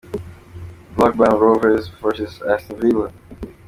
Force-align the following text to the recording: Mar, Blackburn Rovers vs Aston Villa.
Mar, 0.97 1.11
Blackburn 1.13 1.39
Rovers 1.39 1.89
vs 2.01 2.41
Aston 2.41 2.79
Villa. 2.81 3.13